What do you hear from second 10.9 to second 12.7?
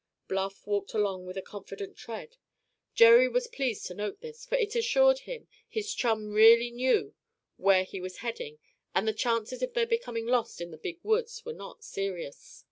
Woods were not serious.